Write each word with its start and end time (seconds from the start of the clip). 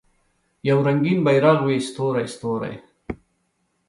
یو 0.67 0.77
رنګین 0.87 1.19
بیرغ 1.25 1.59
وي 1.65 1.77
ستوری، 1.87 2.25
ستوری 2.33 2.73